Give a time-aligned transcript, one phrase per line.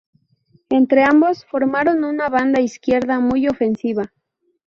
[0.69, 4.11] Entre ambos formaron una banda izquierda muy ofensiva.